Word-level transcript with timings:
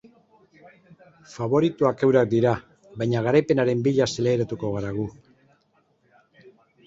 Faboritoak 1.33 2.05
eurak 2.07 2.31
dira, 2.31 2.53
baina 3.01 3.21
garaipenaren 3.27 3.83
bila 3.87 4.07
zelairatuko 4.15 4.71
gara 4.77 4.95
gu. 5.01 5.05